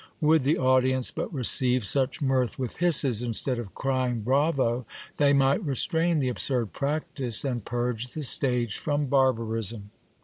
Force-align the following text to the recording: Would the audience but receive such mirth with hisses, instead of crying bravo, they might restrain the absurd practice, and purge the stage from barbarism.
Would 0.19 0.41
the 0.41 0.57
audience 0.57 1.11
but 1.11 1.31
receive 1.31 1.85
such 1.85 2.23
mirth 2.23 2.57
with 2.57 2.77
hisses, 2.77 3.21
instead 3.21 3.59
of 3.59 3.75
crying 3.75 4.21
bravo, 4.21 4.87
they 5.17 5.31
might 5.31 5.63
restrain 5.63 6.17
the 6.17 6.27
absurd 6.27 6.73
practice, 6.73 7.45
and 7.45 7.63
purge 7.63 8.07
the 8.07 8.23
stage 8.23 8.79
from 8.79 9.05
barbarism. 9.05 9.91